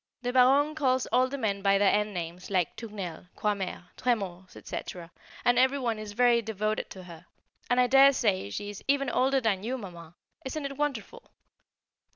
The 0.23 0.33
Baronne 0.33 0.73
calls 0.73 1.05
all 1.11 1.27
the 1.27 1.37
men 1.37 1.61
by 1.61 1.77
their 1.77 1.91
end 1.93 2.11
names 2.11 2.49
like 2.49 2.75
"Tournelle," 2.75 3.27
"Croixmare," 3.35 3.89
"Trémors," 3.95 4.49
&c., 4.65 4.99
and 5.45 5.59
every 5.59 5.77
one 5.77 5.99
is 5.99 6.13
very 6.13 6.41
devoted 6.41 6.89
to 6.89 7.03
her, 7.03 7.27
and 7.69 7.79
I 7.79 7.85
daresay 7.85 8.49
she 8.49 8.71
is 8.71 8.83
even 8.87 9.11
older 9.11 9.39
than 9.41 9.63
you, 9.63 9.77
mamma; 9.77 10.15
isn't 10.43 10.65
it 10.65 10.75
wonderful? 10.75 11.29